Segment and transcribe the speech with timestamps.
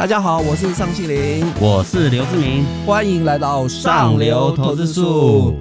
[0.00, 5.54] 大家好，我是尚庆林，我是刘志明，欢迎来到上流投资术。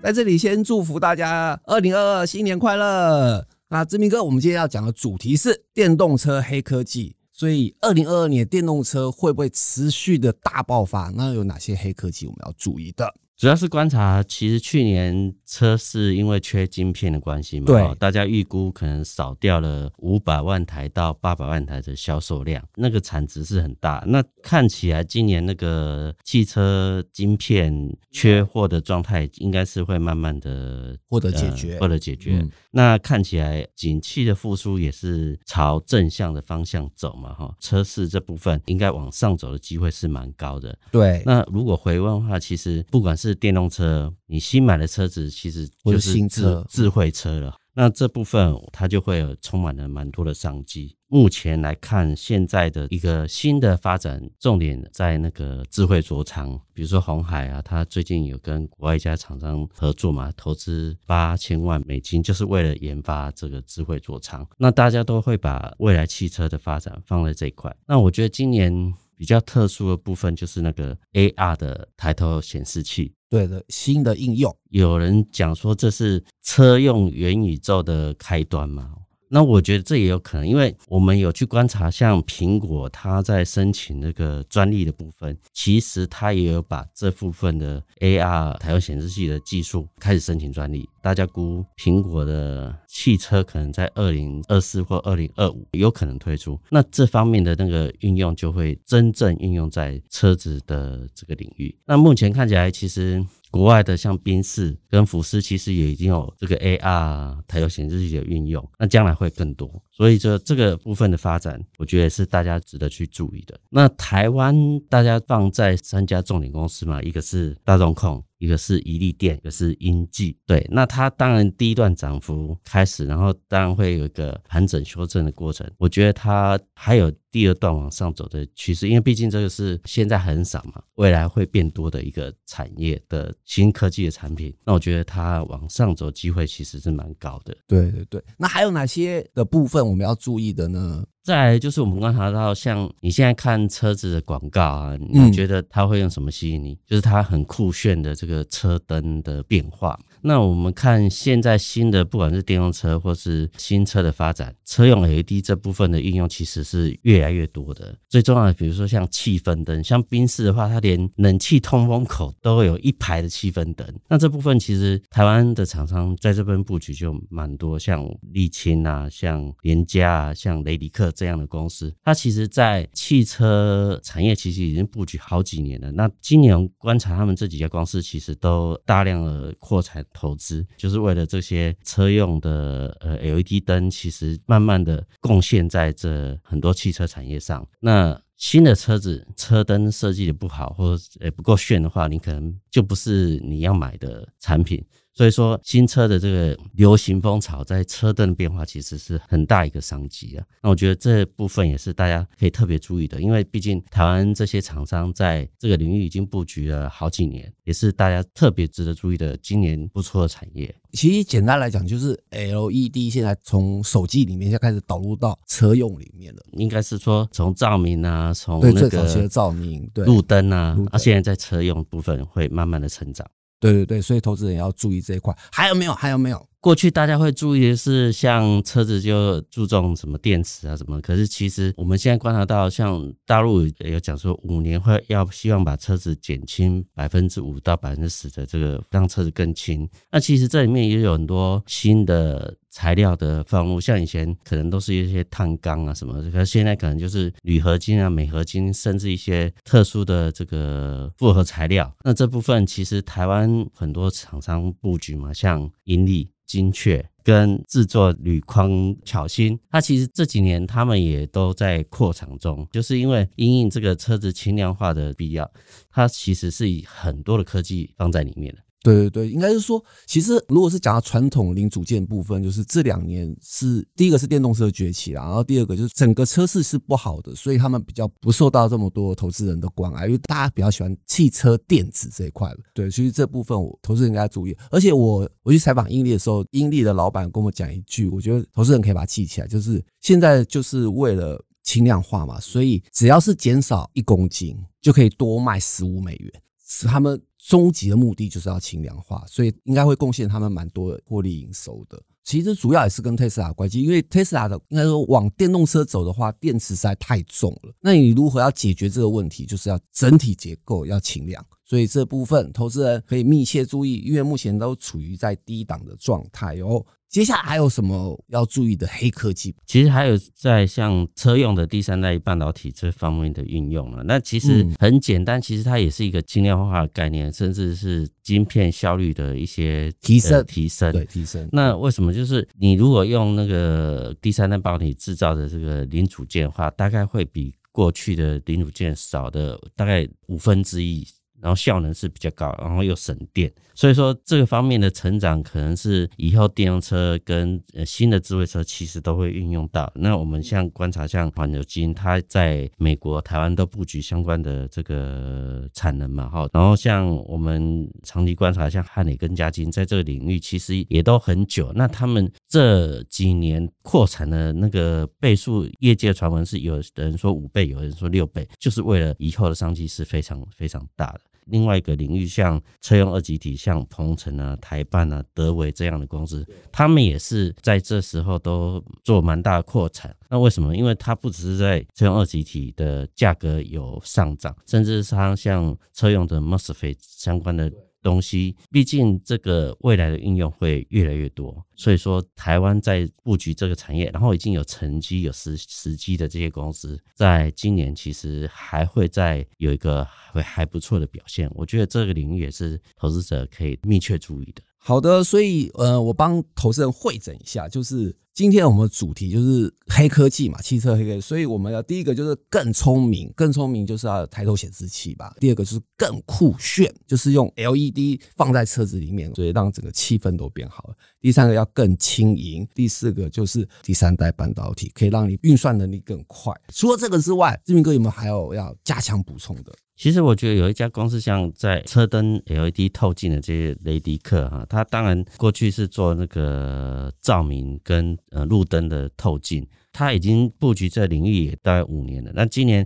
[0.00, 3.44] 在这里先祝福大家二零二二新年快乐。
[3.68, 11.10] 那志明哥，我们今天要讲的主题是电动车黑科技，所以二零二二年电动车会不会持续的大爆发？
[11.16, 13.12] 那有哪些黑科技我们要注意的？
[13.36, 24.04] 主要是观察，其实去年车市因为缺晶片的关系嘛，对，大家预估可能少掉了五百万台到八百万台的销售量，那个产值是很大。
[24.06, 32.38] 那看起来今年那个汽车晶片缺货的状态，应该是会慢慢的获得解决，获得解决。
[32.40, 40.78] 嗯、那看起来景气的复苏也是朝正向的方向走嘛，哈，车市这部分应该往上走的机会是蛮高的。
[40.92, 47.54] 对，那如果回温的话，其实不管是是电动车，你新买的车子其实就是新车、智慧车了。
[47.74, 50.96] 那这部分它就会有充满了蛮多的商机。
[51.06, 64.44] 目前来看，现在的一个新的发展重点在那个智慧座舱，比如说鸿海啊，它最近有跟国外一家厂商合作嘛，投资八千万美金，就是为了研发这个智慧座舱。
[64.58, 67.74] 那大家都会把未来汽车的发展放在这一块。
[67.86, 68.92] 那我觉得今年。
[69.14, 74.54] 比较特殊的部分就是那个 AR 的抬头显示器，对的，新的应用。
[74.68, 78.92] 有人讲说这是车用元宇宙的开端嘛？
[79.30, 90.86] 那我觉得这也有可能，因为我们有去观察，像苹果，它在申请那个专利的部分，其实它也有把这部分的 AR 台湾显示器的技术开始申请专利。
[91.02, 101.76] 大家估苹果的汽车可能在二零二四或二零二五有可能推出，那这方面的那个运用就会真正运用在车子的这个领域。
[101.84, 103.22] 那目前看起来，其实。
[103.52, 109.70] 国外的像宾士跟福斯，其实也已经有这个 AR 抬头显示器的运用，那将来会更多。
[110.02, 113.56] 所以这这个部分的发展，我觉得是大家值得去注意的。
[113.70, 114.52] 那台湾
[114.88, 118.20] 大家放在三家重点公司嘛，一个是大众控。
[118.38, 125.64] 一个是宜利电，一个是英记，对，那它当然第一段涨幅开始，然后当然会有一个盘整修正的过程。
[125.78, 134.54] 我觉得它还有第二段往上走的趋势，因为毕竟这个是现在很少嘛，未来会变多的一个产业的新科技的产品。
[134.64, 137.56] 那我觉得它往上走机会其实是蛮高的。
[137.66, 141.04] 对对对，那还有哪些的部分我们要注意的呢？
[141.22, 146.76] 再来就是我们观察到，像你现在看车子的广告啊，你觉得它会用什么吸引你？
[146.84, 149.96] 就是它很酷炫的这个车灯的变化。
[150.24, 157.92] 那我们看现在新的，不管是电动车或是新车的发展，车用 LED 这部分的应用其实是越来越多的。
[158.08, 163.84] 最重要的，比如说像气氛灯，像宾士的话，它连冷气通风口都有一排的气氛灯。
[164.08, 175.90] 那这部分其实台湾的厂商在这边布局就蛮多，像丽清啊，像联嘉啊，像雷迪克这样的公司，它其实在汽车产业其实已经布局好几年了。
[175.90, 180.06] 那今年观察他们这几家公司，其实都大量的扩产。
[180.12, 187.66] 投资就是为了这些车用的呃 LED 灯，其实慢慢的贡献在这很多汽车产业上。
[187.80, 194.84] 那新的车子车灯设计的不好，或者也不够炫的话，你可能就不是你要买的产品。
[195.14, 200.44] 所以说，新车的这个流行风潮在车灯的变化，其实是很大一个商机啊。
[200.62, 210.74] 那我觉得这部分也是大家可以特别注意的，因为毕竟台湾这些厂商在这个领域已经布局了好几年，也是大家特别值得注意的今年不错的产业。
[210.92, 216.42] 其实简单来讲，就是 LED 现在从手机里面就开始导入到车用里面了。
[216.52, 223.26] 应该是说从照明啊，从那个照明、对路灯啊，啊，现在在车用部分会慢慢的成长。
[223.62, 225.32] 对对对，所以投资人也要注意这一块。
[225.52, 225.94] 还有没有？
[225.94, 226.46] 还有没有？
[226.58, 239.88] 过去大家会注意的是，像车子就注重什么电池啊什么，可是其实我们现在观察到，像大陆有讲说，五年会要希望把车子减轻百分之五到百分之十的这个，让车子更轻。
[240.10, 251.94] 那其实这里面也有很多新的材料的放入，像以前可能都是一些碳钢啊什么，可是现在可能就是铝合金啊、镁合金，甚至一些特殊的这个复合材料。
[252.02, 256.30] 那这部分其实台湾很多厂商布局嘛，像英利。
[256.44, 265.50] 精确跟制作铝框巧新，它其实这几年他们也都在扩厂中，就是因为因应这个车子轻量化的必要，
[265.90, 268.60] 它其实是以很多的科技放在里面的。
[268.82, 282.58] 对对对，应该是说，其实如果是讲到传统零组件部分，就是这两年是第一个是电动车崛起啦，然后第二个就是整个车市是不好的，所以他们比较不受到这么多投资人的关爱，因为大家比较喜欢汽车电子这一块了。
[282.74, 284.56] 对，所以这部分我投资人应该注意。
[284.70, 291.42] 而且我我去采访英利的时候，英利的老板跟我讲一句，我觉得投资人可以把它记起来，就是现在就是为了。
[291.64, 296.42] 轻量化嘛，所以只要是减少一公斤，就可以多卖十五美元。
[296.66, 302.00] 是他们终极的目的就是要轻量化，所以应该会贡献他们蛮多的获利营收的。
[302.22, 307.74] 其实主要也是跟特斯拉关系，因为特斯拉的应该说往电动车走的话，电池实在太重了。
[307.80, 311.44] 那你如何要解决这个问题，就是要整体结构要轻量。
[311.64, 316.84] 所以这部分投资人可以密切注意，因为目前都处于在低档的状态哦。
[317.12, 319.54] 接下来还有什么要注意的黑科技？
[319.66, 324.02] 其实还有在像车用的第三代半导体这方面的运用了。
[324.04, 330.90] 那其实很简单，其实它也是一个轻量化的概念，甚至是晶片效率的一些提升、呃、提升。
[330.90, 331.46] 对，提升。
[331.52, 341.06] 那为什么就是你如果用那个第三代半导体制造的这个零组件的话，大概会比过去的零组件少的大概五分之一。
[341.42, 349.92] 然后效能是比较高，然后又省电，所以说这个方面的成长可能是以后电动车跟新的智慧车其实都会运用到。
[349.96, 356.48] 那我们像观察像环球金，它在美国、台湾都布局相关的这个产能嘛，哈。
[356.52, 361.72] 然后像我们长期观察像汉磊跟嘉金，在这个领域其实也都很久。
[361.74, 371.20] 那他们这几年扩产的那个倍数，业界传闻是有人说五倍，有人说六倍，就是为了以后的商机是非常非常大的。
[371.46, 380.14] 另外一个领域，像车用二级体，像鹏程啊、台办啊、德维这样的公司，他们也是在这时候都做蛮大的扩产。
[380.28, 380.76] 那为什么？
[380.76, 387.70] 因为它不只是在车用二级体的价格有上涨，甚至是它像车用的 MOSFET 相关的。
[388.02, 401.50] 东西，毕竟这个未来的应用会越来越多，所以说台湾在布局这个产业，然后已经有成绩、有实实机的这些公司，在今年其实还会再有一个会还不错的表现。
[401.54, 404.62] 我觉得这个领域也是投资者可以密切注意的。
[404.84, 408.14] 好的，所以呃，我帮投资人会诊一下，就是。
[408.34, 415.36] 今天我们主题就是黑科技嘛，汽车黑科技，所以我们要第一个就是更聪明，更聪明就是要抬头显示器吧。
[415.38, 420.94] 第二个就是更酷炫，就是用 LED 放在车子里面，所以让整个气氛都变好了。
[421.20, 426.58] 第三个要更轻盈，第四个就是第三代半导体，可以让你运算能力更快。
[426.72, 429.70] 除了这个之外，志明哥有没有还有要加强补充的？
[430.02, 442.32] 其实我觉得有一家公司，像在车灯 LED 透镜的这些雷迪克哈，它当然过去是做那个照明跟呃路灯的透镜，它已经布局这领域也大概五年了。
[442.34, 442.84] 那今年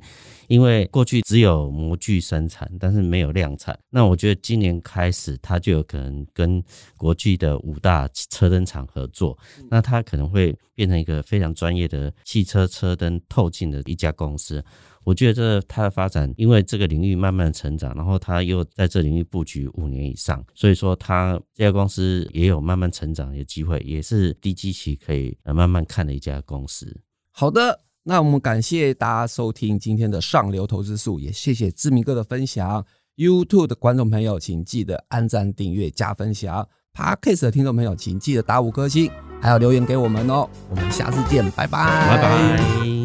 [0.48, 6.62] 因为过去只有模具生产，但是没有量产，那我觉得今年开始它就有可能跟
[6.98, 9.38] 国际的五大车灯厂合作，
[9.70, 14.62] 那它可能会变成一个非常专业的汽车车灯透镜的一家公司。
[15.06, 27.00] 我觉得这它的发展，因为这个领域慢慢成长，然后它又在这领域布局五年以上，所以说它这家公司也有慢慢成长的机会，也是低基期可以慢慢看的一家公司。
[27.30, 32.84] 好的，那我们感谢大家收听今天的上流投资术，也谢谢志明哥的分享。
[33.16, 39.08] YouTube 的观众朋友，请记得按赞、订阅、加分享；Podcast 的听众朋友，请记得打五颗星，
[39.40, 40.50] 还有留言给我们哦。
[40.68, 41.78] 我们下次见，拜拜，
[42.08, 42.95] 拜拜。